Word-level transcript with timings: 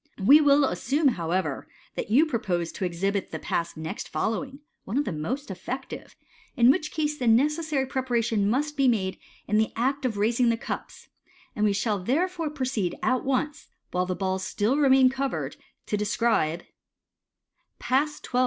We 0.25 0.41
will 0.41 0.65
assume, 0.65 1.09
however, 1.09 1.67
that 1.93 2.09
you 2.09 2.25
propose 2.25 2.71
to 2.71 2.85
exhibit 2.85 3.29
the 3.29 3.37
Pass 3.37 3.77
next 3.77 4.09
following 4.09 4.61
(one 4.83 4.97
of 4.97 5.05
the 5.05 5.11
most 5.11 5.51
effective), 5.51 6.15
in 6.55 6.71
which 6.71 6.89
case 6.91 7.19
the 7.19 7.27
necessary 7.27 7.85
preparation 7.85 8.49
must 8.49 8.75
be 8.75 8.87
made 8.87 9.19
in 9.47 9.57
the 9.59 9.71
act 9.75 10.03
of 10.03 10.17
raising 10.17 10.49
the 10.49 10.57
cups} 10.57 11.07
and 11.55 11.65
we 11.65 11.73
shall 11.73 11.99
therefore 11.99 12.49
proceed 12.49 12.95
at 13.03 13.23
once, 13.23 13.67
while 13.91 14.07
the 14.07 14.15
balls 14.15 14.43
still 14.43 14.75
remain 14.75 15.07
covered, 15.11 15.55
to 15.85 15.97
describe 15.97 16.63
Pass 17.77 18.19
XII. 18.23 18.39